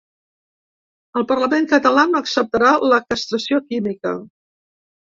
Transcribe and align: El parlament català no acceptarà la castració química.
El 1.21 1.25
parlament 1.33 1.69
català 1.75 2.07
no 2.15 2.23
acceptarà 2.23 2.75
la 2.95 3.01
castració 3.07 3.63
química. 3.71 4.19